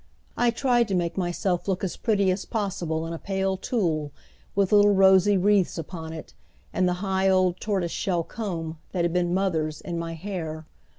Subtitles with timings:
[0.35, 4.11] I tried to make myself look as pretty as possible in a pale tulle,
[4.55, 6.33] with little rosy wreaths upon it,
[6.73, 10.65] and the high old tortoise shell comb, that had been mother's, in my hair.